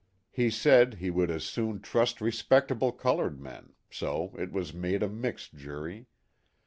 [0.31, 5.07] He said he would as soon trust respectable colored men, so it was made a
[5.07, 6.07] mixed jury.